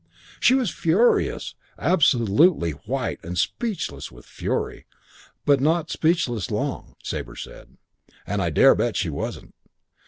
[0.39, 1.53] She was furious.
[1.77, 4.87] Absolutely white and speechless with fury;
[5.45, 7.77] but not speechless long, Sabre said,
[8.25, 9.53] and I dare bet she wasn't.